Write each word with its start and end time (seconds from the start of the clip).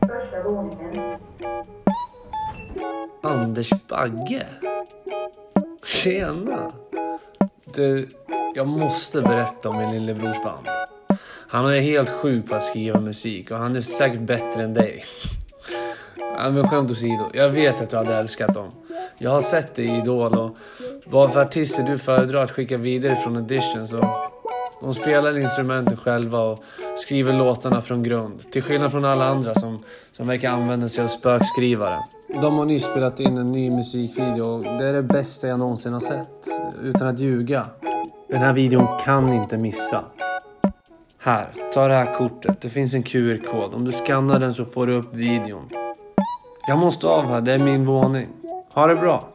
Första 0.00 0.42
våningen. 0.44 1.18
Anders 3.22 3.70
Bagge. 3.88 4.46
Tjena. 5.84 6.72
Du, 7.74 8.08
jag 8.54 8.66
måste 8.66 9.22
berätta 9.22 9.68
om 9.68 9.76
min 9.76 9.90
lillebrors 9.90 10.42
band. 10.42 10.66
Han 11.48 11.72
är 11.72 11.80
helt 11.80 12.10
sjuk 12.10 12.48
på 12.48 12.54
att 12.54 12.64
skriva 12.64 13.00
musik 13.00 13.50
och 13.50 13.58
han 13.58 13.76
är 13.76 13.80
säkert 13.80 14.20
bättre 14.20 14.62
än 14.62 14.74
dig. 14.74 15.04
Men 16.36 16.68
skämt 16.68 16.90
åsido, 16.90 17.30
jag 17.34 17.48
vet 17.48 17.80
att 17.80 17.90
du 17.90 17.96
hade 17.96 18.14
älskat 18.14 18.54
dem. 18.54 18.70
Jag 19.18 19.30
har 19.30 19.40
sett 19.40 19.74
dig 19.74 19.84
i 19.84 19.98
Idol 19.98 20.34
och 20.34 20.56
vad 21.04 21.32
för 21.32 21.40
artister 21.40 21.82
du 21.82 21.98
föredrar 21.98 22.42
att 22.42 22.50
skicka 22.50 22.76
vidare 22.76 23.16
från 23.16 23.36
audition 23.36 23.88
så 23.88 24.30
de 24.82 24.94
spelar 24.94 25.38
instrumenten 25.38 25.96
själva 25.96 26.40
och 26.40 26.64
skriver 26.96 27.32
låtarna 27.32 27.80
från 27.80 28.02
grund. 28.02 28.50
Till 28.50 28.62
skillnad 28.62 28.90
från 28.90 29.04
alla 29.04 29.24
andra 29.24 29.54
som, 29.54 29.78
som 30.12 30.26
verkar 30.26 30.50
använda 30.50 30.88
sig 30.88 31.04
av 31.04 31.08
spökskrivare. 31.08 32.04
De 32.40 32.58
har 32.58 32.64
nyss 32.64 32.84
spelat 32.84 33.20
in 33.20 33.38
en 33.38 33.52
ny 33.52 33.70
musikvideo 33.70 34.44
och 34.44 34.62
det 34.62 34.84
är 34.84 34.92
det 34.92 35.02
bästa 35.02 35.48
jag 35.48 35.58
någonsin 35.58 35.92
har 35.92 36.00
sett. 36.00 36.46
Utan 36.82 37.08
att 37.08 37.18
ljuga. 37.18 37.66
Den 38.28 38.42
här 38.42 38.52
videon 38.52 38.86
kan 39.04 39.26
ni 39.26 39.36
inte 39.36 39.56
missa. 39.56 40.04
Här, 41.18 41.54
ta 41.74 41.88
det 41.88 41.94
här 41.94 42.14
kortet. 42.14 42.60
Det 42.60 42.70
finns 42.70 42.94
en 42.94 43.02
QR-kod. 43.02 43.74
Om 43.74 43.84
du 43.84 43.92
skannar 43.92 44.38
den 44.38 44.54
så 44.54 44.64
får 44.64 44.86
du 44.86 44.94
upp 44.98 45.14
videon. 45.14 45.68
Jag 46.68 46.78
måste 46.78 47.06
av 47.06 47.24
här, 47.24 47.40
det 47.40 47.52
är 47.52 47.58
min 47.58 47.86
våning. 47.86 48.28
Ha 48.74 48.86
det 48.86 48.96
bra! 48.96 49.28